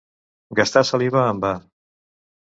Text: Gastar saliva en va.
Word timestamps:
Gastar 0.59 0.83
saliva 0.89 1.25
en 1.33 1.41
va. 1.43 1.51